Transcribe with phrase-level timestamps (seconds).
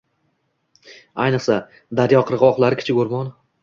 [1.27, 1.59] ayniqsa
[2.03, 3.37] daryo qirgʻoqlari kichik oʻrmon.